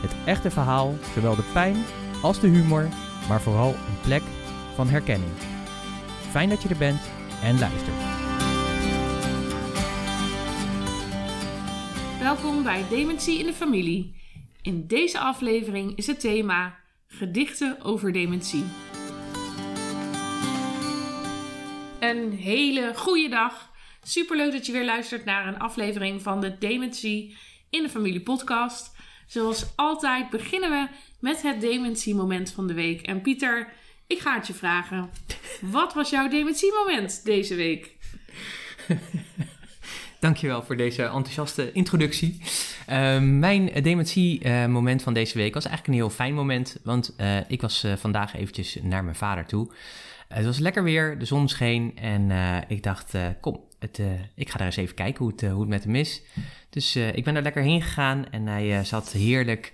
[0.00, 1.84] het echte verhaal, zowel de pijn
[2.22, 2.88] als de humor,
[3.28, 4.22] maar vooral een plek
[4.74, 5.32] van herkenning.
[6.30, 7.00] Fijn dat je er bent
[7.42, 7.96] en luistert.
[12.20, 14.14] Welkom bij Dementie in de Familie.
[14.62, 16.76] In deze aflevering is het thema
[17.06, 18.64] Gedichten over dementie.
[22.00, 23.70] Een hele goede dag.
[24.02, 27.36] Superleuk dat je weer luistert naar een aflevering van de Dementie
[27.70, 28.95] in de Familie podcast.
[29.26, 30.88] Zoals altijd beginnen we
[31.20, 33.02] met het dementiemoment van de week.
[33.02, 33.68] En Pieter,
[34.06, 35.10] ik ga het je vragen.
[35.60, 37.96] Wat was jouw dementiemoment deze week?
[40.20, 42.40] Dankjewel voor deze enthousiaste introductie.
[42.88, 46.76] Uh, mijn dementie-moment van deze week was eigenlijk een heel fijn moment.
[46.82, 49.72] Want uh, ik was uh, vandaag eventjes naar mijn vader toe.
[50.28, 51.96] het was lekker weer, de zon scheen.
[51.96, 52.30] En
[52.68, 54.00] ik dacht, kom, het,
[54.34, 56.22] ik ga daar eens even kijken hoe het, hoe het met hem is.
[56.70, 59.72] Dus ik ben er lekker heen gegaan en hij zat heerlijk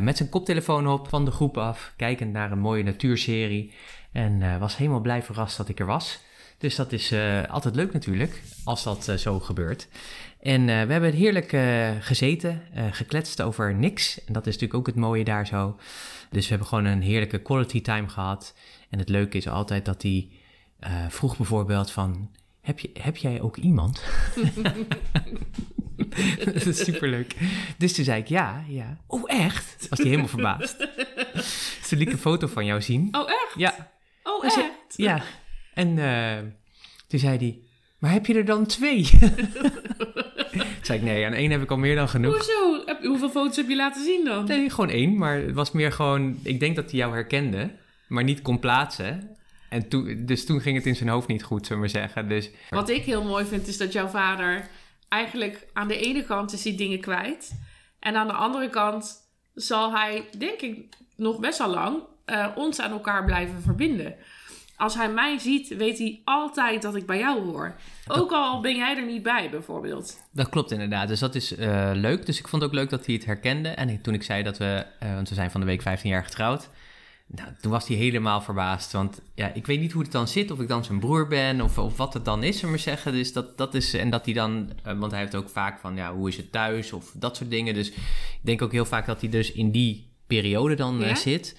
[0.00, 1.92] met zijn koptelefoon op van de groep af.
[1.96, 3.72] Kijkend naar een mooie natuurserie.
[4.12, 6.20] En was helemaal blij verrast dat ik er was.
[6.58, 7.14] Dus dat is
[7.48, 9.88] altijd leuk natuurlijk, als dat zo gebeurt.
[10.40, 11.56] En we hebben heerlijk
[12.04, 14.24] gezeten, gekletst over niks.
[14.24, 15.76] En dat is natuurlijk ook het mooie daar zo.
[16.30, 18.54] Dus we hebben gewoon een heerlijke quality time gehad.
[18.90, 20.28] En het leuke is altijd dat hij
[21.08, 22.30] vroeg bijvoorbeeld van...
[22.62, 24.02] Heb, je, heb jij ook iemand?
[26.44, 27.34] dat is superleuk.
[27.78, 28.98] Dus toen zei ik ja, ja.
[29.06, 29.86] Oh echt?
[29.88, 30.88] Was hij helemaal verbaasd.
[31.84, 33.08] Ze liet een foto van jou zien.
[33.12, 33.52] Oh echt?
[33.54, 33.92] Ja.
[34.22, 34.96] Oh echt?
[34.96, 35.22] Ja,
[35.74, 36.38] en uh,
[37.06, 37.58] toen zei hij,
[37.98, 39.04] maar heb je er dan twee?
[40.82, 42.34] zei ik, nee, aan één heb ik al meer dan genoeg.
[42.34, 42.84] Hoezo?
[43.08, 44.44] Hoeveel foto's heb je laten zien dan?
[44.44, 45.16] Nee, gewoon één.
[45.16, 47.70] Maar het was meer gewoon, ik denk dat hij jou herkende,
[48.08, 49.36] maar niet kon plaatsen.
[49.72, 52.28] En toen, dus toen ging het in zijn hoofd niet goed, zullen we maar zeggen.
[52.28, 54.68] Dus, Wat ik heel mooi vind, is dat jouw vader
[55.08, 57.60] eigenlijk aan de ene kant is hij dingen kwijt.
[57.98, 59.16] En aan de andere kant
[59.54, 64.16] zal hij, denk ik, nog best wel lang uh, ons aan elkaar blijven verbinden
[64.82, 67.74] als hij mij ziet, weet hij altijd dat ik bij jou hoor.
[68.06, 70.18] Ook al ben jij er niet bij, bijvoorbeeld.
[70.30, 71.08] Dat klopt inderdaad.
[71.08, 72.26] Dus dat is uh, leuk.
[72.26, 73.68] Dus ik vond het ook leuk dat hij het herkende.
[73.68, 76.24] En toen ik zei dat we, uh, want we zijn van de week 15 jaar
[76.24, 76.68] getrouwd.
[77.36, 78.92] Nou, toen was hij helemaal verbaasd.
[78.92, 80.50] Want ja, ik weet niet hoe het dan zit.
[80.50, 81.60] Of ik dan zijn broer ben.
[81.60, 83.12] Of, of wat het dan is, maar zeggen.
[83.12, 83.94] Dus dat, dat is.
[83.94, 84.70] En dat hij dan.
[84.86, 85.96] Uh, want hij heeft ook vaak van.
[85.96, 86.92] Ja, hoe is het thuis?
[86.92, 87.74] Of dat soort dingen.
[87.74, 91.14] Dus ik denk ook heel vaak dat hij dus in die periode dan ja?
[91.14, 91.56] zit.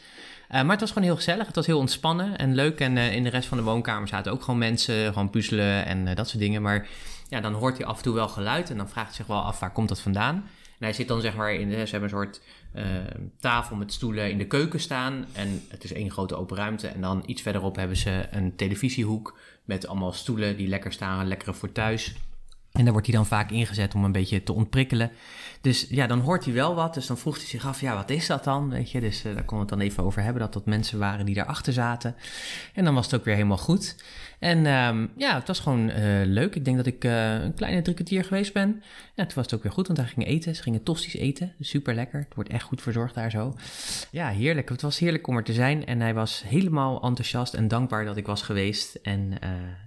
[0.51, 1.45] Uh, maar het was gewoon heel gezellig.
[1.47, 2.79] Het was heel ontspannen en leuk.
[2.79, 6.07] En uh, in de rest van de woonkamer zaten ook gewoon mensen, gewoon puzzelen en
[6.07, 6.61] uh, dat soort dingen.
[6.61, 6.87] Maar
[7.29, 9.41] ja, dan hoort hij af en toe wel geluid en dan vraagt hij zich wel
[9.41, 10.45] af waar komt dat vandaan.
[10.83, 12.41] Hij zit dan zeg maar in, ze hebben een soort
[13.39, 15.25] tafel met stoelen in de keuken staan.
[15.33, 16.87] En het is één grote open ruimte.
[16.87, 21.53] En dan iets verderop hebben ze een televisiehoek met allemaal stoelen die lekker staan, lekkere
[21.53, 22.15] voor thuis.
[22.71, 25.11] En daar wordt hij dan vaak ingezet om een beetje te ontprikkelen.
[25.63, 26.93] Dus ja, dan hoort hij wel wat.
[26.93, 28.69] Dus dan vroeg hij zich af, ja, wat is dat dan?
[28.69, 30.41] Weet je, dus uh, daar kon het dan even over hebben.
[30.41, 32.15] Dat dat mensen waren die daarachter zaten.
[32.73, 33.95] En dan was het ook weer helemaal goed.
[34.39, 36.55] En um, ja, het was gewoon uh, leuk.
[36.55, 38.83] Ik denk dat ik uh, een kleine drie kwartier geweest ben.
[39.15, 40.55] Ja, toen was het ook weer goed, want hij ging eten.
[40.55, 41.53] Ze gingen tosties eten.
[41.59, 42.19] Super lekker.
[42.19, 43.53] Het wordt echt goed verzorgd daar zo.
[44.11, 44.69] Ja, heerlijk.
[44.69, 45.85] Het was heerlijk om er te zijn.
[45.85, 48.95] En hij was helemaal enthousiast en dankbaar dat ik was geweest.
[48.95, 49.37] En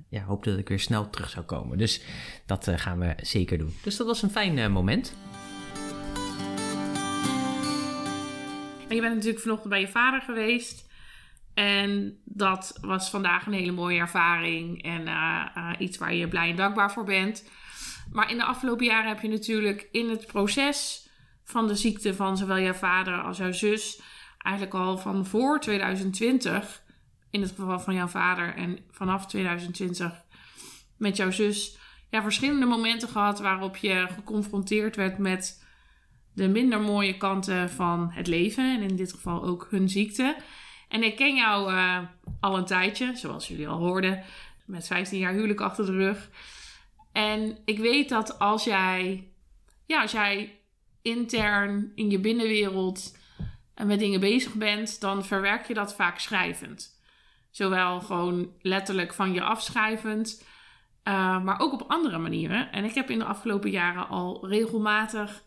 [0.08, 1.78] ja, hoopte dat ik weer snel terug zou komen.
[1.78, 2.00] Dus
[2.46, 3.74] dat gaan we zeker doen.
[3.82, 5.14] Dus dat was een fijn moment.
[8.96, 10.86] Je bent natuurlijk vanochtend bij je vader geweest.
[11.54, 14.82] En dat was vandaag een hele mooie ervaring.
[14.82, 17.50] En uh, uh, iets waar je blij en dankbaar voor bent.
[18.12, 21.08] Maar in de afgelopen jaren heb je natuurlijk in het proces
[21.44, 24.00] van de ziekte van zowel jouw vader als jouw zus.
[24.38, 26.82] Eigenlijk al van voor 2020.
[27.30, 28.54] In het geval van jouw vader.
[28.54, 30.24] En vanaf 2020
[30.98, 31.78] met jouw zus.
[32.10, 35.65] Ja, verschillende momenten gehad waarop je geconfronteerd werd met
[36.36, 38.74] de minder mooie kanten van het leven.
[38.74, 40.36] En in dit geval ook hun ziekte.
[40.88, 41.98] En ik ken jou uh,
[42.40, 44.22] al een tijdje, zoals jullie al hoorden,
[44.64, 46.30] met 15 jaar huwelijk achter de rug.
[47.12, 49.28] En ik weet dat als jij,
[49.86, 50.60] ja, als jij
[51.02, 53.18] intern in je binnenwereld
[53.84, 57.00] met dingen bezig bent, dan verwerk je dat vaak schrijvend.
[57.50, 60.44] Zowel gewoon letterlijk van je afschrijvend,
[61.04, 62.72] uh, maar ook op andere manieren.
[62.72, 65.44] En ik heb in de afgelopen jaren al regelmatig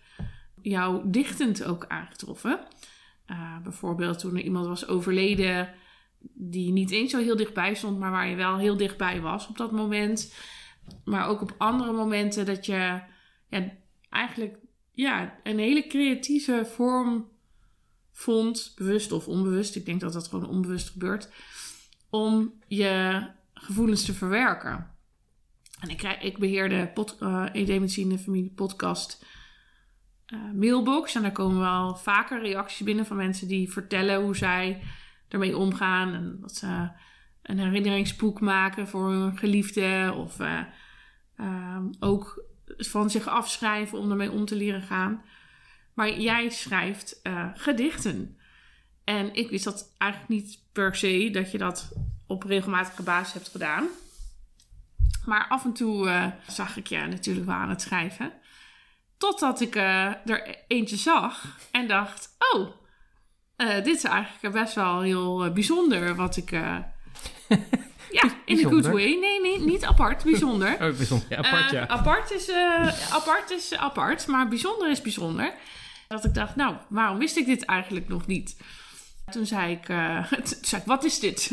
[0.62, 2.60] jou dichtend ook aangetroffen.
[3.28, 5.74] Uh, bijvoorbeeld toen er iemand was overleden
[6.34, 9.58] die niet eens zo heel dichtbij stond, maar waar je wel heel dichtbij was op
[9.58, 10.34] dat moment.
[11.06, 13.02] Maar ook op andere momenten dat je
[13.50, 13.72] ja,
[14.10, 14.58] eigenlijk
[14.92, 17.28] ja, een hele creatieve vorm
[18.12, 19.76] vond, bewust of onbewust.
[19.76, 21.30] Ik denk dat dat gewoon onbewust gebeurt.
[22.10, 23.24] Om je
[23.54, 24.98] gevoelens te verwerken.
[25.80, 29.26] En ik, ik beheer de pod, uh, de Familie podcast
[30.54, 31.16] mailbox.
[31.16, 34.82] En daar komen wel vaker reacties binnen van mensen die vertellen hoe zij
[35.28, 36.14] ermee omgaan.
[36.14, 36.90] En dat ze
[37.42, 40.14] een herinneringsboek maken voor hun geliefde.
[40.16, 42.44] Of uh, ook
[42.78, 45.22] van zich afschrijven om ermee om te leren gaan.
[45.94, 48.38] Maar jij schrijft uh, gedichten.
[49.04, 51.94] En ik wist dat eigenlijk niet per se dat je dat
[52.28, 53.88] op regelmatige basis hebt gedaan.
[55.26, 58.32] Maar af en toe zag ik je natuurlijk wel aan het schrijven.
[59.20, 62.68] Totdat ik uh, er eentje zag en dacht: Oh,
[63.58, 66.52] dit is eigenlijk best wel heel bijzonder wat ik.
[68.12, 69.18] Ja, in a good way.
[69.20, 70.74] Nee, nee, niet apart, bijzonder.
[70.86, 71.28] Oh, bijzonder.
[71.30, 71.88] Ja, apart, ja.
[71.88, 72.52] apart, is,
[73.12, 75.54] apart is apart, maar bijzonder is bijzonder.
[76.08, 78.58] Dat ik dacht, nou, waarom wist ik dit eigenlijk nog niet?
[79.32, 80.32] Toen zei ik, uh,
[80.62, 81.50] zei ik wat is dit?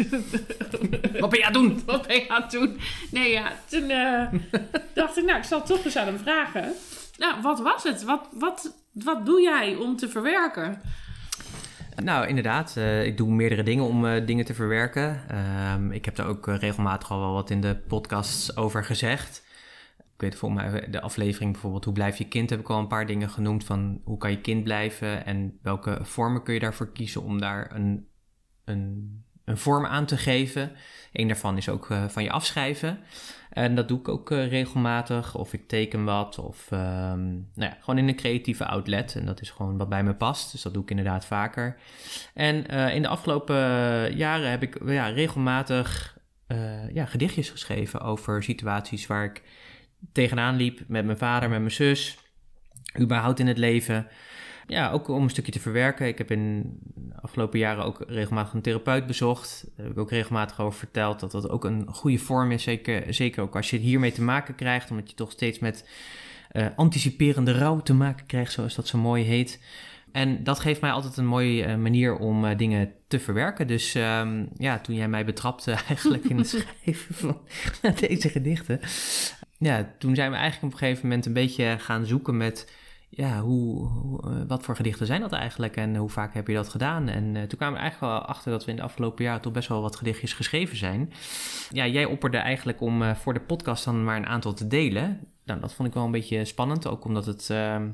[1.21, 1.83] wat ben je aan het doen?
[1.87, 2.81] Wat ben je aan het doen?
[3.11, 4.33] Nee, ja, toen uh,
[4.95, 6.75] dacht ik, nou, ik zal toch eens aan hem vragen.
[7.19, 8.05] Nou, wat was het?
[8.05, 10.81] Wat, wat, wat doe jij om te verwerken?
[12.03, 12.75] Nou, inderdaad.
[12.79, 15.21] Uh, ik doe meerdere dingen om dingen te verwerken.
[15.29, 19.45] Ehm, ik heb daar ook regelmatig al wel wat in de podcasts over gezegd
[20.17, 22.87] ik weet volgens mij de aflevering bijvoorbeeld Hoe blijf je kind heb ik al een
[22.87, 26.93] paar dingen genoemd van hoe kan je kind blijven en welke vormen kun je daarvoor
[26.93, 28.09] kiezen om daar een,
[28.65, 30.73] een, een vorm aan te geven.
[31.13, 32.99] Een daarvan is ook uh, van je afschrijven.
[33.51, 35.35] En dat doe ik ook uh, regelmatig.
[35.35, 36.39] Of ik teken wat.
[36.39, 36.79] Of um,
[37.55, 39.15] nou ja, gewoon in een creatieve outlet.
[39.15, 40.53] En dat is gewoon wat bij me past.
[40.53, 41.77] Dus dat doe ik inderdaad vaker.
[42.35, 43.57] En uh, in de afgelopen
[44.17, 46.15] jaren heb ik ja, regelmatig
[46.93, 49.43] ja, gedichtjes geschreven over situaties waar ik
[50.13, 52.19] tegenaan liep met mijn vader, met mijn zus,
[53.01, 54.07] überhaupt in het leven.
[54.67, 56.07] Ja, ook om een stukje te verwerken.
[56.07, 59.65] Ik heb in de afgelopen jaren ook regelmatig een therapeut bezocht.
[59.77, 62.63] Daar heb ik ook regelmatig over verteld dat dat ook een goede vorm is.
[62.63, 65.89] Zeker, zeker ook als je hiermee te maken krijgt, omdat je toch steeds met
[66.53, 69.61] uh, anticiperende rouw te maken krijgt, zoals dat zo mooi heet.
[70.13, 73.67] En dat geeft mij altijd een mooie uh, manier om uh, dingen te verwerken.
[73.67, 76.49] Dus um, ja, toen jij mij betrapte eigenlijk in het
[76.85, 77.41] schrijven van
[78.09, 78.81] deze gedichten,
[79.59, 82.85] ja, toen zijn we eigenlijk op een gegeven moment een beetje gaan zoeken met...
[83.09, 83.91] Ja, hoe,
[84.25, 87.09] uh, wat voor gedichten zijn dat eigenlijk en hoe vaak heb je dat gedaan?
[87.09, 89.53] En uh, toen kwamen we eigenlijk wel achter dat we in de afgelopen jaren toch
[89.53, 91.13] best wel wat gedichtjes geschreven zijn.
[91.71, 95.21] Ja, jij opperde eigenlijk om uh, voor de podcast dan maar een aantal te delen.
[95.45, 97.89] Nou, dat vond ik wel een beetje spannend, ook omdat het ehm,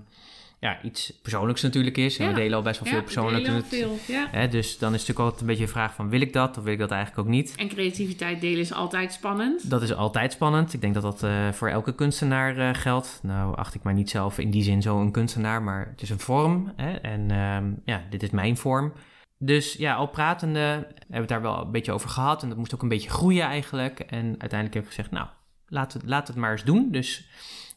[0.62, 2.18] ja, iets persoonlijks natuurlijk is.
[2.18, 3.44] En we delen al best wel veel persoonlijk.
[3.44, 4.28] Delen veel, ja.
[4.30, 6.08] Hè, dus dan is het natuurlijk altijd een beetje een vraag van...
[6.08, 7.54] wil ik dat of wil ik dat eigenlijk ook niet?
[7.56, 9.70] En creativiteit delen is altijd spannend.
[9.70, 10.72] Dat is altijd spannend.
[10.72, 13.20] Ik denk dat dat uh, voor elke kunstenaar uh, geldt.
[13.22, 15.62] Nou acht ik mij niet zelf in die zin zo een kunstenaar...
[15.62, 16.72] maar het is een vorm.
[16.76, 16.92] Hè?
[16.92, 18.92] En uh, ja, dit is mijn vorm.
[19.38, 22.42] Dus ja, al pratende hebben we het daar wel een beetje over gehad.
[22.42, 24.00] En dat moest ook een beetje groeien eigenlijk.
[24.00, 25.26] En uiteindelijk heb ik gezegd, nou,
[25.66, 26.88] laat het, laat het maar eens doen.
[26.90, 27.26] Dus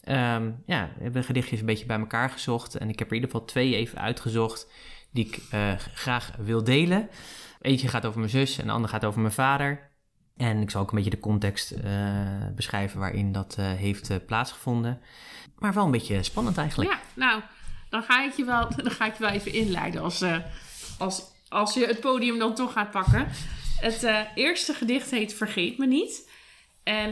[0.07, 2.75] Um, ja, hebben gedichtjes een beetje bij elkaar gezocht.
[2.75, 4.67] En ik heb er in ieder geval twee even uitgezocht
[5.11, 7.09] die ik uh, graag wil delen.
[7.61, 9.89] Eentje gaat over mijn zus en de andere gaat over mijn vader.
[10.37, 11.81] En ik zal ook een beetje de context uh,
[12.55, 15.01] beschrijven waarin dat uh, heeft plaatsgevonden.
[15.57, 16.91] Maar wel een beetje spannend eigenlijk.
[16.91, 17.41] Ja, nou,
[17.89, 20.23] dan ga ik je wel, dan ga ik je wel even inleiden als,
[20.97, 23.27] als, als je het podium dan toch gaat pakken.
[23.79, 26.29] Het eerste gedicht heet Vergeet me niet.
[26.83, 27.09] En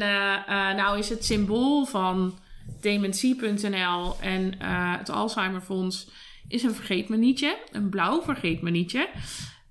[0.75, 2.39] nou is het symbool van
[2.82, 6.10] dementie.nl en uh, het Alzheimerfonds
[6.48, 9.10] is een vergeetmenietje, een blauw vergeetmenietje.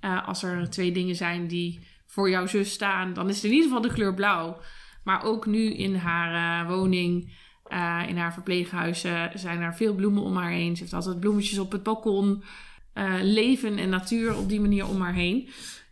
[0.00, 3.50] Uh, als er twee dingen zijn die voor jouw zus staan, dan is het in
[3.50, 4.61] ieder geval de kleur blauw.
[5.04, 7.40] Maar ook nu in haar uh, woning,
[8.08, 10.76] in haar verpleeghuizen, zijn er veel bloemen om haar heen.
[10.76, 12.44] Ze heeft altijd bloemetjes op het balkon.
[13.22, 15.49] leven en natuur op die manier om haar heen.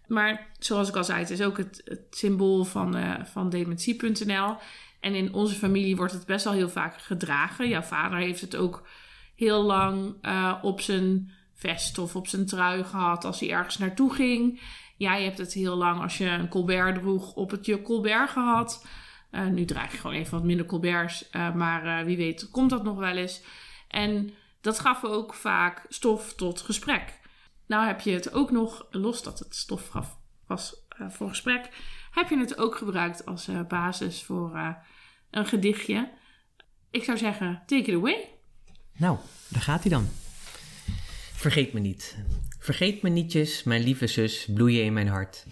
[0.07, 4.57] Maar zoals ik al zei, het is ook het, het symbool van, van dementie.nl.
[5.01, 7.69] En in onze familie wordt het best wel heel vaak gedragen.
[7.69, 8.89] Jouw vader heeft het ook
[9.35, 14.15] heel lang uh, op zijn vest of op zijn trui gehad als hij ergens naartoe
[14.15, 14.61] ging.
[14.97, 18.87] Jij hebt het heel lang als je een Colbert droeg op het je Colbert gehad.
[19.31, 22.83] Uh, nu draag je gewoon even wat minder Colberts, uh, maar wie weet komt dat
[22.83, 23.43] nog wel eens.
[23.89, 24.31] En
[24.61, 27.21] dat gaf ook vaak stof tot gesprek.
[27.67, 30.75] Nou heb je het ook nog, los dat het stof gaf was
[31.09, 31.69] voor gesprek,
[32.11, 34.75] heb je het ook gebruikt als uh, basis voor uh,
[35.31, 36.11] een gedichtje.
[36.91, 38.29] Ik zou zeggen, take it away.
[38.97, 40.09] Nou, daar gaat hij dan.
[41.35, 42.17] Vergeet me niet.
[42.59, 45.47] Vergeet me nietjes, mijn lieve zus, bloeien in mijn hart.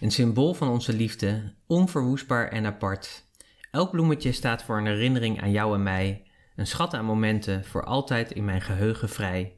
[0.00, 3.24] Een symbool van onze liefde, onverwoestbaar en apart.
[3.70, 6.26] Elk bloemetje staat voor een herinnering aan jou en mij,
[6.56, 9.52] een schat aan momenten, voor altijd in mijn geheugen vrij.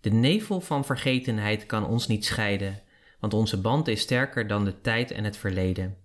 [0.00, 2.82] De nevel van vergetenheid kan ons niet scheiden,
[3.22, 5.96] want onze band is sterker dan de tijd en het verleden.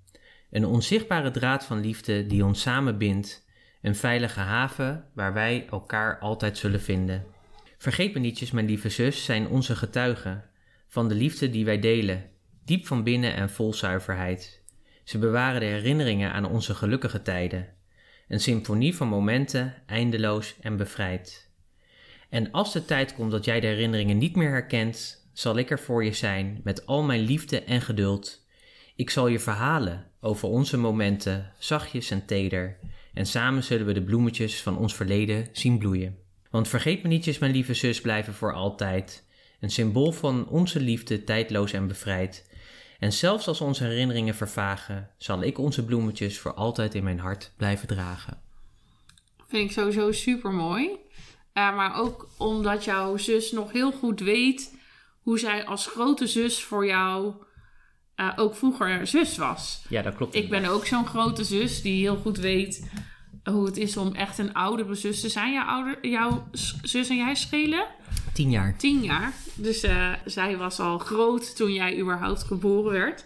[0.52, 3.46] Een onzichtbare draad van liefde die ons samen bindt,
[3.82, 7.26] een veilige haven waar wij elkaar altijd zullen vinden.
[7.78, 10.44] Vergeet me nietjes, mijn lieve zus, zijn onze getuigen
[10.88, 12.30] van de liefde die wij delen,
[12.66, 14.62] diep van binnen en vol zuiverheid.
[15.04, 17.68] Ze bewaren de herinneringen aan onze gelukkige tijden,
[18.28, 21.50] een symfonie van momenten, eindeloos en bevrijd.
[22.30, 25.80] En als de tijd komt dat jij de herinneringen niet meer herkent, zal ik er
[25.80, 28.46] voor je zijn met al mijn liefde en geduld.
[28.96, 32.78] Ik zal je verhalen over onze momenten, zachtjes en teder,
[33.14, 36.18] en samen zullen we de bloemetjes van ons verleden zien bloeien.
[36.52, 39.26] Want vergeet me nietjes, mijn lieve zus, blijven voor altijd.
[39.60, 42.52] Een symbool van onze liefde, tijdloos en bevrijd.
[43.00, 47.52] En zelfs als onze herinneringen vervagen, zal ik onze bloemetjes voor altijd in mijn hart
[47.58, 48.42] blijven dragen.
[49.48, 50.90] Vind ik sowieso super mooi.
[51.54, 54.76] maar ook omdat jouw zus nog heel goed weet
[55.28, 57.34] hoe zij als grote zus voor jou
[58.16, 59.86] uh, ook vroeger zus was.
[59.90, 60.36] Ja, dat klopt.
[60.36, 62.92] Ik ben ook zo'n grote zus die heel goed weet
[63.44, 65.54] hoe het is om echt een oudere zus te zijn.
[65.54, 66.48] Jouw, ouder, jouw
[66.82, 67.86] zus en jij schelen?
[68.34, 68.78] Tien jaar.
[68.78, 69.34] Tien jaar.
[69.56, 73.26] Dus uh, zij was al groot toen jij überhaupt geboren werd.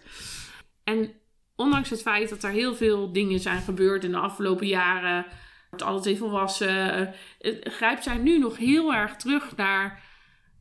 [0.83, 1.11] En
[1.55, 5.25] ondanks het feit dat er heel veel dingen zijn gebeurd in de afgelopen jaren,
[5.69, 10.09] wordt alles even volwassen, uh, grijpt zij nu nog heel erg terug naar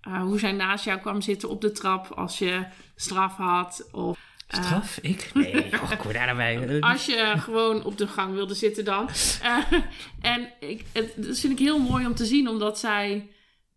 [0.08, 2.66] uh, hoe zij naast jou kwam zitten op de trap als je
[2.96, 3.88] straf had.
[3.92, 4.18] Of
[4.54, 4.98] uh, Straf?
[5.02, 5.30] Ik?
[5.34, 9.08] Nee, oh, kom daar nou Als je gewoon op de gang wilde zitten dan.
[9.42, 9.72] Uh,
[10.34, 13.30] en ik, het, dat vind ik heel mooi om te zien, omdat zij,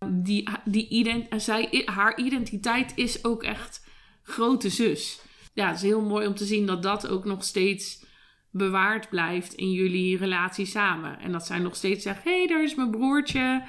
[0.08, 3.86] die, die ident, zij, haar identiteit is ook echt
[4.24, 5.20] grote zus.
[5.54, 8.06] Ja, het is heel mooi om te zien dat dat ook nog steeds
[8.52, 11.20] bewaard blijft in jullie relatie samen.
[11.20, 13.64] En dat zij nog steeds zegt, hé, hey, daar is mijn broertje.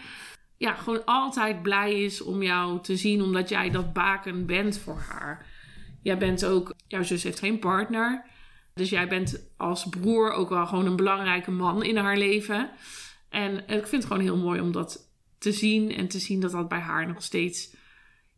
[0.57, 4.99] Ja, gewoon altijd blij is om jou te zien, omdat jij dat baken bent voor
[4.99, 5.47] haar.
[6.03, 8.25] Jij bent ook, jouw zus heeft geen partner.
[8.75, 12.71] Dus jij bent als broer ook wel gewoon een belangrijke man in haar leven.
[13.29, 15.95] En ik vind het gewoon heel mooi om dat te zien.
[15.95, 17.77] En te zien dat dat bij haar nog steeds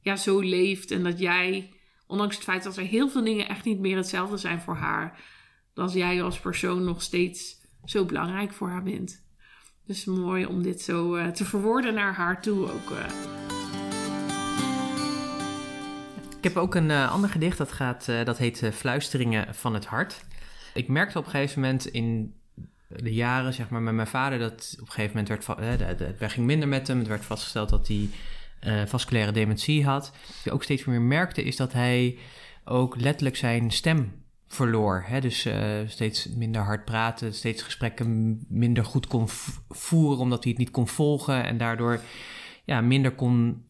[0.01, 0.91] ja, zo leeft.
[0.91, 1.73] En dat jij,
[2.07, 5.21] ondanks het feit dat er heel veel dingen echt niet meer hetzelfde zijn voor haar.
[5.75, 9.26] Dat jij als persoon nog steeds zo belangrijk voor haar bent.
[9.87, 12.91] Dus mooi om dit zo uh, te verwoorden naar haar toe ook.
[12.91, 13.05] Uh.
[16.37, 20.25] Ik heb ook een uh, ander gedicht dat, gaat, dat heet Fluisteringen van het Hart.
[20.75, 22.35] Ik merkte op een gegeven moment in
[22.89, 26.47] de jaren, zeg maar, met mijn vader, dat op een gegeven moment werd, het ging
[26.47, 26.99] minder met hem.
[26.99, 28.09] Het werd vastgesteld dat hij
[28.87, 30.13] vasculaire dementie had.
[30.27, 32.19] Wat ik ook steeds meer merkte, is dat hij
[32.65, 35.05] ook letterlijk zijn stem verloor.
[35.07, 35.21] Hè?
[35.21, 35.49] Dus
[35.87, 39.25] steeds minder hard praten, steeds gesprekken minder goed kon
[39.69, 42.01] voeren, omdat hij het niet kon volgen en daardoor
[42.65, 43.65] ja, minder kon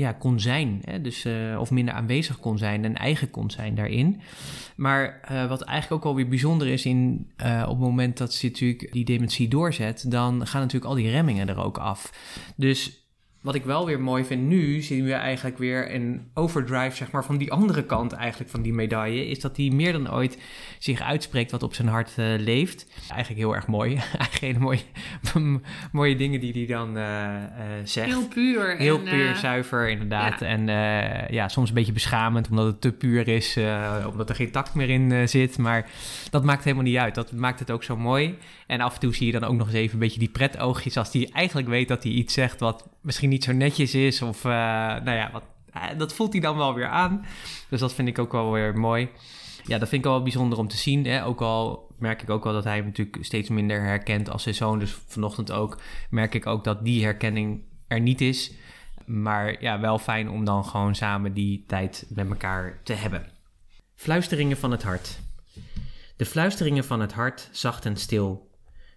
[0.00, 0.80] ja, kon zijn.
[0.84, 1.00] Hè?
[1.00, 4.20] Dus, uh, of minder aanwezig kon zijn en eigen kon zijn daarin.
[4.76, 7.30] Maar uh, wat eigenlijk ook wel weer bijzonder is in,
[7.62, 11.48] op het moment dat ze natuurlijk die dementie doorzet, dan gaan natuurlijk al die remmingen
[11.48, 12.12] er ook af.
[12.56, 13.05] Dus
[13.46, 17.24] wat ik wel weer mooi vind, nu zien we eigenlijk weer een overdrive, zeg maar,
[17.24, 19.26] van die andere kant eigenlijk van die medaille.
[19.26, 20.38] Is dat hij meer dan ooit
[20.78, 22.86] zich uitspreekt wat op zijn hart uh, leeft.
[23.08, 23.94] Eigenlijk heel erg mooi.
[24.18, 24.80] eigenlijk hele mooie,
[25.92, 27.40] mooie dingen die hij dan uh, uh,
[27.84, 28.06] zegt.
[28.06, 28.76] Heel puur.
[28.76, 30.40] Heel en, puur, zuiver inderdaad.
[30.40, 30.46] Ja.
[30.46, 30.66] En
[31.32, 33.58] ja, soms een beetje beschamend omdat het te puur is,
[34.10, 35.58] omdat er geen tact meer in zit.
[35.58, 35.90] Maar
[36.30, 37.14] dat maakt helemaal niet uit.
[37.14, 38.38] Dat maakt het ook zo mooi.
[38.66, 40.96] En af en toe zie je dan ook nog eens even een beetje die pretoogjes
[40.96, 44.22] als hij eigenlijk weet dat hij iets zegt wat misschien niet zo netjes is.
[44.22, 45.42] Of uh, nou ja, wat,
[45.76, 47.24] uh, dat voelt hij dan wel weer aan.
[47.68, 49.08] Dus dat vind ik ook wel weer mooi.
[49.64, 51.06] Ja, dat vind ik wel bijzonder om te zien.
[51.06, 51.24] Hè?
[51.24, 54.54] Ook al merk ik ook wel dat hij hem natuurlijk steeds minder herkent als zijn
[54.54, 54.78] zoon.
[54.78, 58.52] Dus vanochtend ook merk ik ook dat die herkenning er niet is.
[59.06, 63.26] Maar ja, wel fijn om dan gewoon samen die tijd met elkaar te hebben.
[63.94, 65.20] Fluisteringen van het hart.
[66.16, 68.50] De fluisteringen van het hart, zacht en stil,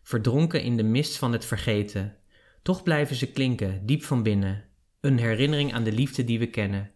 [0.04, 2.16] verdronken in de mist van het vergeten,
[2.62, 4.64] toch blijven ze klinken, diep van binnen,
[5.00, 6.92] een herinnering aan de liefde die we kennen.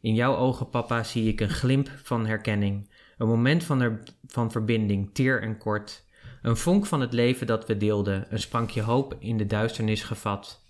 [0.00, 5.10] In jouw ogen, papa, zie ik een glimp van herkenning, een moment van, van verbinding,
[5.14, 6.04] teer en kort,
[6.42, 10.64] een vonk van het leven dat we deelden, een sprankje hoop in de duisternis gevat.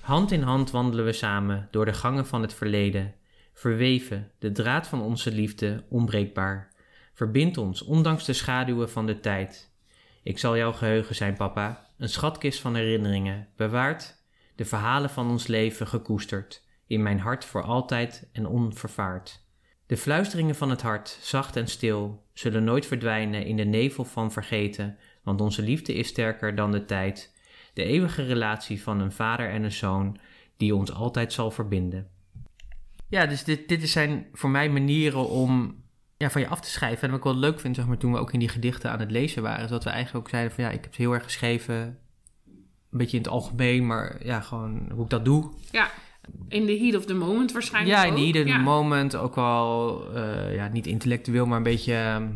[0.00, 3.14] Hand in hand wandelen we samen door de gangen van het verleden,
[3.54, 6.72] verweven, de draad van onze liefde, onbreekbaar.
[7.14, 9.70] Verbind ons, ondanks de schaduwen van de tijd.
[10.22, 14.24] Ik zal jouw geheugen zijn, papa, een schatkist van herinneringen, bewaard,
[14.54, 19.44] de verhalen van ons leven gekoesterd, in mijn hart voor altijd en onvervaard.
[19.86, 24.32] De fluisteringen van het hart, zacht en stil, zullen nooit verdwijnen in de nevel van
[24.32, 27.34] vergeten, want onze liefde is sterker dan de tijd,
[27.74, 30.18] de eeuwige relatie van een vader en een zoon,
[30.56, 32.10] die ons altijd zal verbinden.
[33.08, 35.82] Ja, dus dit, dit zijn voor mij manieren om
[36.16, 37.02] ja, van je af te schrijven.
[37.02, 39.00] En wat ik wel leuk vind, zeg maar, toen we ook in die gedichten aan
[39.00, 41.12] het lezen waren, is dat we eigenlijk ook zeiden van ja, ik heb het heel
[41.12, 41.76] erg geschreven,
[42.90, 45.50] een beetje in het algemeen, maar ja, gewoon hoe ik dat doe.
[45.70, 45.90] Ja,
[46.48, 48.58] in the heat of the moment waarschijnlijk Ja, in the heat of the Ja.
[48.58, 52.28] moment ook wel, eh, ja, niet intellectueel, maar een beetje, ehm,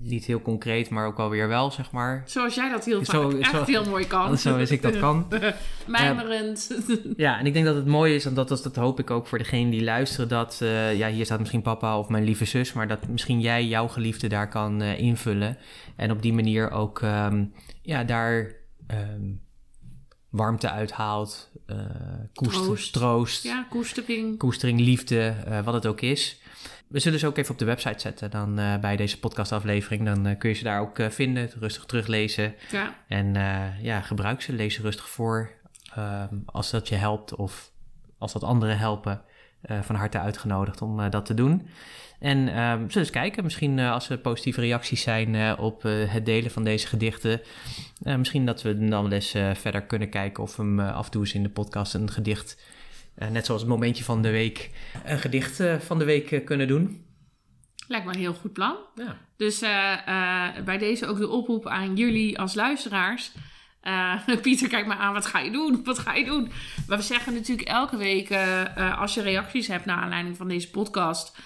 [0.00, 2.22] niet heel concreet, maar ook wel weer wel, zeg maar.
[2.26, 4.38] Zoals jij dat heel vaak Zo- echt zo- heel mooi kan.
[4.38, 5.26] Zoals ik dat kan.
[5.86, 6.70] Mijmerend.
[7.16, 9.26] Ja, en ik denk dat het mooi is, en dat, dat, dat hoop ik ook
[9.26, 12.72] voor degenen die luisteren, dat, eh, ja, hier staat misschien papa of mijn lieve zus,
[12.72, 15.58] maar dat misschien jij jouw geliefde daar kan eh, invullen.
[15.96, 17.44] En op die manier ook, ehm,
[17.82, 18.52] ja, daar
[18.86, 19.30] ehm,
[20.30, 21.76] warmte uithaalt, eh
[22.34, 22.92] koester, Troost.
[22.92, 24.38] troost, ja, koestering.
[24.38, 26.40] koestering, liefde, wat het ook is.
[26.88, 30.04] We zullen ze ook even op de website zetten dan eh, bij deze podcastaflevering.
[30.04, 32.54] Dan eh, kun je ze daar ook eh, vinden, rustig teruglezen.
[32.70, 32.94] Ja.
[33.08, 33.34] En
[33.82, 35.50] ja, gebruik ze, lees ze rustig voor.
[35.94, 37.70] Ehm, als dat je helpt of
[38.18, 39.22] als dat anderen helpen,
[39.80, 41.68] van harte uitgenodigd om dat te doen.
[42.20, 46.64] En ehm, zullen eens kijken, misschien als er positieve reacties zijn op het delen van
[46.64, 47.40] deze gedichten.
[47.98, 51.20] misschien dat we dan wel eens verder kunnen kijken of we hem af en toe
[51.20, 52.62] eens in de podcast een gedicht,
[53.30, 54.70] net zoals het momentje van de week,
[55.04, 57.06] een gedicht eh, van de week eh, kunnen doen.
[57.88, 58.76] Lijkt me een heel goed plan.
[58.94, 59.16] Ja.
[59.36, 63.32] Dus eh, eh, bij deze ook de oproep aan jullie als luisteraars.
[63.80, 65.80] Eh, Pieter, kijk maar aan, wat ga je doen?
[65.84, 66.50] Wat ga je doen?
[66.86, 70.48] Maar we zeggen natuurlijk elke week, eh, eh, als je reacties hebt naar aanleiding van
[70.48, 71.38] deze podcast,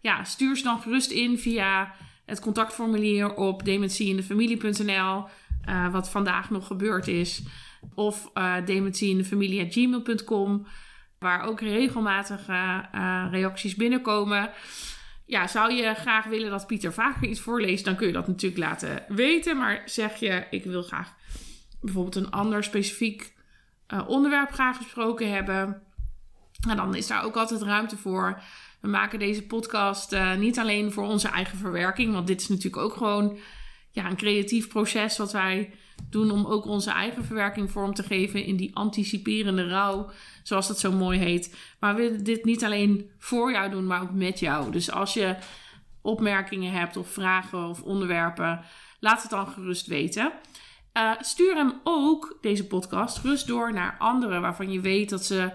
[0.00, 5.24] ja, stuur ze dan gerust in via het contactformulier op dementieinDefamilie.nl,
[5.64, 7.42] eh wat vandaag nog gebeurd is.
[7.94, 8.30] Of
[8.64, 10.66] dementieinDefamilie.gmail.com,
[11.18, 14.50] waar ook regelmatig eh, reacties binnenkomen.
[15.26, 18.60] Ja, zou je graag willen dat Pieter vaker iets voorleest, dan kun je dat natuurlijk
[18.60, 19.56] laten weten.
[19.56, 21.14] Maar zeg je, ik wil graag
[21.80, 23.34] bijvoorbeeld een ander specifiek
[23.86, 25.82] eh, onderwerp graag gesproken hebben.
[26.76, 28.42] Dan is daar ook altijd ruimte voor.
[28.80, 32.82] We maken deze podcast eh, niet alleen voor onze eigen verwerking, want dit is natuurlijk
[32.82, 33.38] ook gewoon
[33.90, 35.74] ja, een creatief proces wat wij
[36.10, 40.10] doen om ook onze eigen verwerking vorm te geven in die anticiperende rouw,
[40.42, 41.56] zoals dat zo mooi heet.
[41.80, 44.72] Maar we willen dit niet alleen voor jou doen, maar ook met jou.
[44.72, 45.36] Dus als je
[46.00, 48.60] opmerkingen hebt of vragen of onderwerpen,
[49.00, 50.32] laat het dan gerust weten.
[50.96, 55.52] Uh, stuur hem ook, deze podcast, gerust door naar anderen waarvan je weet dat ze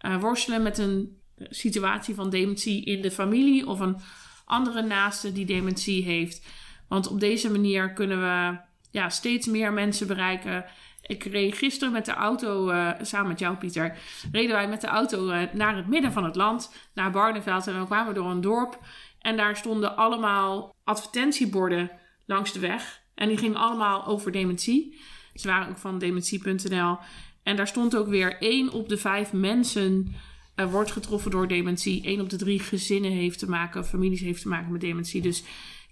[0.00, 3.96] uh, worstelen met een situatie van dementie in de familie of een
[4.44, 6.46] andere naaste die dementie heeft.
[6.88, 8.58] Want op deze manier kunnen we
[8.94, 10.64] ja, steeds meer mensen bereiken.
[11.02, 13.96] Ik reed gisteren met de auto, uh, samen met jou Pieter,
[14.32, 17.66] reden wij met de auto uh, naar het midden van het land, naar Barneveld.
[17.66, 18.78] En we kwamen door een dorp
[19.20, 21.90] en daar stonden allemaal advertentieborden
[22.26, 23.02] langs de weg.
[23.14, 25.00] En die gingen allemaal over dementie.
[25.34, 26.98] Ze waren ook van dementie.nl.
[27.42, 30.14] En daar stond ook weer één op de vijf mensen
[30.56, 32.08] uh, wordt getroffen door dementie.
[32.08, 35.22] Eén op de drie gezinnen heeft te maken, families heeft te maken met dementie.
[35.22, 35.44] Dus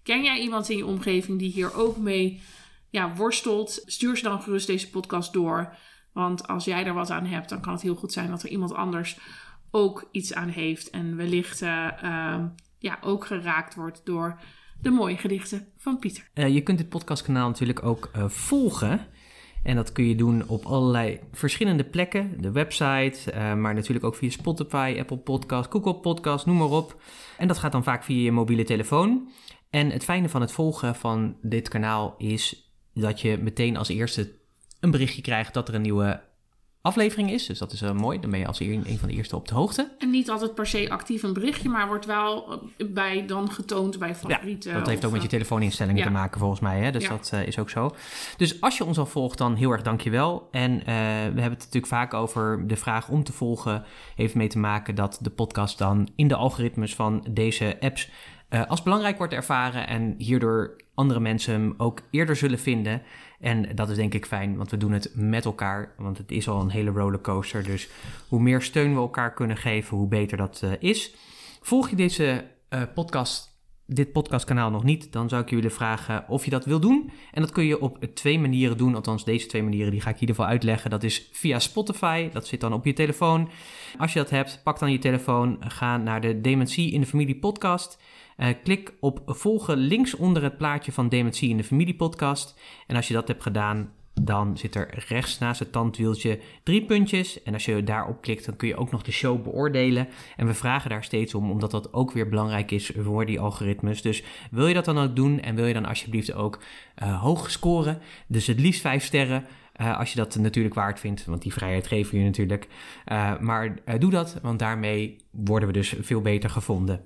[0.02, 2.40] ken jij iemand in je omgeving die hier ook mee
[2.92, 3.82] ja, worstelt?
[3.84, 5.76] Stuur ze dan gerust deze podcast door.
[6.12, 8.48] Want als jij er wat aan hebt, dan kan het heel goed zijn dat er
[8.48, 9.18] iemand anders
[9.70, 10.90] ook iets aan heeft.
[10.90, 12.44] En wellicht uh, uh,
[12.78, 14.40] ja, ook geraakt wordt door
[14.80, 16.28] de mooie gedichten van Pieter.
[16.34, 19.06] Uh, je kunt dit podcastkanaal natuurlijk ook uh, volgen.
[19.62, 22.40] En dat kun je doen op allerlei verschillende plekken.
[22.40, 27.02] De website, maar natuurlijk ook via Spotify, Apple Podcast, Google Podcast, noem maar op.
[27.38, 29.30] En dat gaat dan vaak via je mobiele telefoon.
[29.70, 34.32] En het fijne van het volgen van dit kanaal is dat je meteen als eerste
[34.80, 36.20] een berichtje krijgt dat er een nieuwe
[36.82, 37.46] aflevering is.
[37.46, 38.20] Dus dat is uh, mooi.
[38.20, 39.92] Dan ben je als een, een van de eerste op de hoogte.
[39.98, 44.14] En niet altijd per se actief een berichtje, maar wordt wel bij dan getoond bij
[44.14, 44.70] favorieten.
[44.70, 46.06] Ja, dat heeft ook met je telefooninstellingen ja.
[46.06, 46.80] te maken volgens mij.
[46.80, 46.90] Hè?
[46.90, 47.08] Dus Ja.
[47.08, 47.90] dat uh, is ook zo.
[48.36, 50.48] Dus als je ons al volgt, dan heel erg dankjewel.
[50.50, 50.90] En we
[51.40, 53.84] hebben het natuurlijk vaak over de vraag om te volgen.
[54.14, 58.10] Heeft mee te maken dat de podcast dan in de algoritmes van deze apps
[58.52, 59.86] uh, als belangrijk wordt ervaren.
[59.86, 63.02] En hierdoor andere mensen hem ook eerder zullen vinden.
[63.40, 65.94] En dat is denk ik fijn, want we doen het met elkaar.
[65.96, 67.64] Want het is al een hele rollercoaster.
[67.64, 67.88] Dus
[68.28, 71.14] hoe meer steun we elkaar kunnen geven, hoe beter dat uh, is.
[71.60, 73.51] Volg je deze uh, podcast,
[73.94, 77.10] dit podcastkanaal nog niet, dan zou ik je willen vragen of je dat wil doen.
[77.32, 78.94] En dat kun je op twee manieren doen.
[78.94, 80.90] Althans, deze twee manieren die ga ik in ieder geval uitleggen.
[80.90, 82.28] Dat is via Spotify.
[82.28, 83.48] Dat zit dan op je telefoon.
[83.98, 85.56] Als je dat hebt, pak dan je telefoon.
[85.60, 88.02] Ga naar de Dementie in de Familie podcast.
[88.36, 92.60] Uh, klik op volgen links onder het plaatje van Dementie in de Familie podcast.
[92.86, 97.42] En als je dat hebt gedaan, dan zit er rechts naast het tandwieltje drie puntjes.
[97.42, 100.08] En als je daarop klikt, dan kun je ook nog de show beoordelen.
[100.36, 104.02] En we vragen daar steeds om, omdat dat ook weer belangrijk is voor die algoritmes.
[104.02, 106.62] Dus wil je dat dan ook doen en wil je dan alsjeblieft ook
[107.02, 109.46] uh, hoog scoren, dus het liefst vijf sterren.
[109.80, 112.68] Uh, als je dat natuurlijk waard vindt, want die vrijheid geven je natuurlijk.
[113.06, 117.00] Uh, maar doe dat, want daarmee worden we dus veel beter gevonden.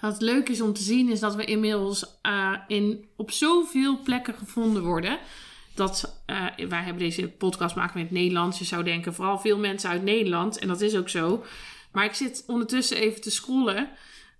[0.00, 2.18] Wat leuk is om te zien, is dat we inmiddels
[2.66, 5.18] in, op zoveel plekken gevonden worden
[5.76, 8.58] dat uh, wij hebben deze podcast maken met Nederlands.
[8.58, 10.58] Je zou denken, vooral veel mensen uit Nederland.
[10.58, 11.44] En dat is ook zo.
[11.92, 13.88] Maar ik zit ondertussen even te scrollen.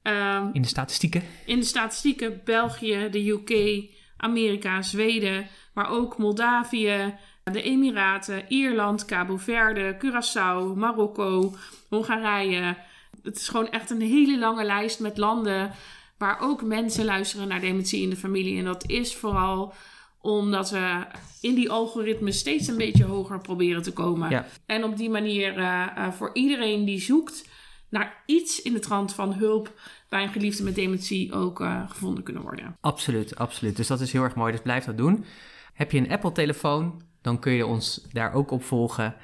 [0.03, 1.22] Um, in de statistieken?
[1.46, 2.40] In de statistieken.
[2.44, 3.85] België, de UK,
[4.16, 5.46] Amerika, Zweden.
[5.75, 11.55] Maar ook Moldavië, de Emiraten, Ierland, Cabo Verde, Curaçao, Marokko,
[11.88, 12.77] Hongarije.
[13.22, 15.70] Het is gewoon echt een hele lange lijst met landen
[16.18, 18.59] waar ook mensen luisteren naar dementie in de familie.
[18.59, 19.75] En dat is vooral
[20.20, 21.07] omdat we
[21.40, 24.44] in die algoritmes steeds een beetje hoger proberen te komen.
[24.66, 27.48] En op die manier uh, uh, voor iedereen die zoekt
[27.88, 29.72] naar iets in de trant van hulp
[30.09, 32.76] bij een geliefde met dementie ook uh, gevonden kunnen worden.
[32.81, 33.76] Absoluut, absoluut.
[33.76, 34.52] Dus dat is heel erg mooi.
[34.52, 35.24] Dus blijf dat doen.
[35.72, 39.14] Heb je een Apple-telefoon, dan kun je ons daar ook op volgen.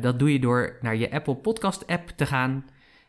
[0.00, 2.64] dat doe je door naar je Apple Podcast app te gaan.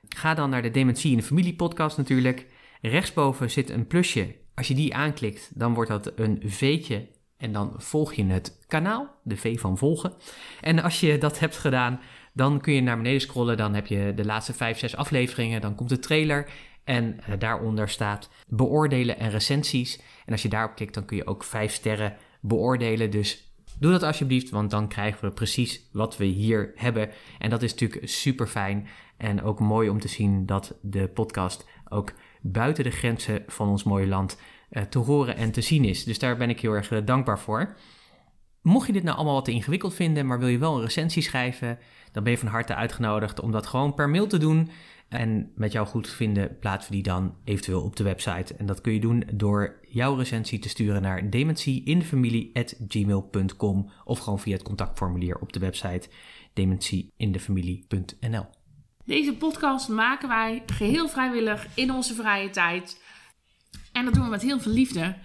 [0.10, 2.46] Ga dan naar de Dementie in de Familie podcast natuurlijk.
[2.82, 4.36] Rechtsboven zit een plusje.
[4.56, 7.08] Als je die aanklikt, dan wordt dat een V'tje
[7.38, 10.14] en dan volg je het kanaal, de V van volgen.
[10.62, 12.00] En als je dat hebt gedaan,
[12.34, 13.58] dan kun je naar beneden scrollen.
[13.58, 15.62] Dan heb je de laatste 5, 6 afleveringen.
[15.62, 16.50] Dan komt de trailer.
[16.84, 20.02] En uh, daaronder staat beoordelen en recensies.
[20.26, 23.10] En als je daarop klikt, dan kun je ook 5 sterren beoordelen.
[23.10, 27.10] Dus doe dat alsjeblieft, want dan krijgen we precies wat we hier hebben.
[27.40, 28.88] En dat is natuurlijk super fijn.
[29.18, 33.84] En ook mooi om te zien dat de podcast ook buiten de grenzen van ons
[33.84, 34.38] mooie land
[34.90, 36.04] te horen en te zien is.
[36.04, 37.76] Dus daar ben ik heel erg uh, dankbaar voor.
[38.62, 41.22] Mocht je dit nou allemaal wat te ingewikkeld vinden, maar wil je wel een recensie
[41.22, 41.80] schrijven,
[42.12, 44.70] dan ben je van harte uitgenodigd om dat gewoon per mail te doen.
[45.10, 48.56] En met jouw goed vinden plaatsen we die dan eventueel op de website.
[48.56, 54.54] En dat kun je doen door jouw recensie te sturen naar dementieindefamilie.gmail.com of gewoon via
[54.54, 56.10] het contactformulier op de website
[56.54, 58.46] dementieindefamilie.nl.
[59.06, 63.02] Deze podcast maken wij geheel vrijwillig in onze vrije tijd.
[63.98, 65.16] En dat doen we met heel veel liefde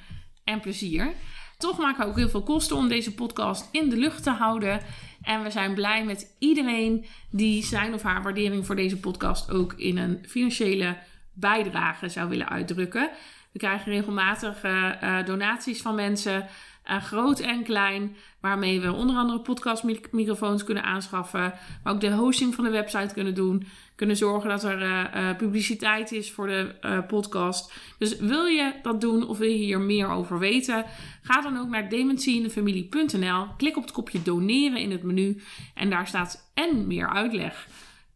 [0.45, 1.13] en plezier.
[1.59, 4.81] Toch maken we ook heel veel kosten om deze podcast in de lucht te houden.
[5.23, 9.73] En we zijn blij met iedereen die zijn of haar waardering voor deze podcast ook
[9.73, 10.97] in een financiële
[11.33, 13.11] bijdrage zou willen uitdrukken.
[13.53, 16.47] We krijgen regelmatig uh, donaties van mensen
[16.91, 22.55] uh, groot en klein, waarmee we onder andere podcastmicrofoons kunnen aanschaffen, maar ook de hosting
[22.55, 23.67] van de website kunnen doen,
[24.03, 26.75] kunnen zorgen dat er uh, uh, publiciteit is voor de
[27.07, 27.73] podcast.
[27.99, 30.85] Dus wil je dat doen of wil je hier meer over weten,
[31.23, 35.43] ga dan ook naar demencyinfamilie.nl, klik op het kopje doneren in het menu
[35.75, 37.67] en daar staat en meer uitleg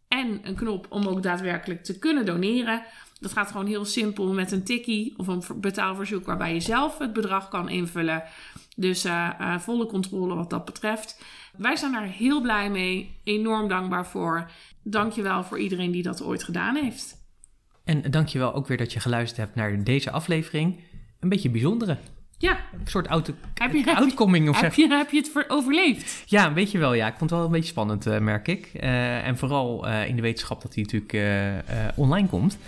[0.08, 2.82] en een knop om ook daadwerkelijk te kunnen doneren.
[3.20, 7.12] Dat gaat gewoon heel simpel met een tikkie of een betaalverzoek waarbij je zelf het
[7.12, 8.22] bedrag kan invullen.
[8.78, 11.22] Dus uh, uh, volle controle wat dat betreft.
[11.56, 14.50] Wij zijn daar heel blij mee, enorm dankbaar voor.
[14.82, 17.24] Dankjewel voor iedereen die dat ooit gedaan heeft.
[17.84, 20.80] En dankjewel ook weer dat je geluisterd hebt naar deze aflevering.
[21.20, 21.98] Een beetje bijzondere.
[22.38, 22.56] Ja.
[22.72, 26.22] Een soort auto, heb je, outcoming of heb je, heb je het overleefd?
[26.26, 26.94] Ja, een beetje wel.
[26.94, 28.70] Ja, ik vond het wel een beetje spannend, uh, merk ik.
[28.74, 31.34] Uh, en vooral uh, in de wetenschap dat hij natuurlijk
[31.94, 32.58] online komt.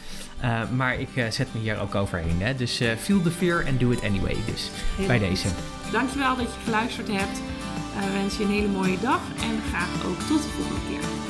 [0.77, 2.43] maar ik zet me hier ook overheen.
[2.43, 2.55] Hè?
[2.55, 4.37] Dus feel the fear and do it anyway.
[4.47, 5.29] Dus Heel bij goed.
[5.29, 5.49] deze.
[5.93, 7.43] Dankjewel dat je geluisterd hebt.
[8.13, 11.28] wens je een hele mooie dag en graag ook tot de volgende keer.